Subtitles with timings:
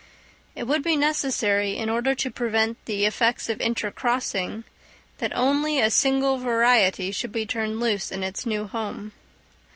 [0.55, 4.63] It would be necessary, in order to prevent the effects of intercrossing,
[5.19, 9.11] that only a single variety should be turned loose in its new home.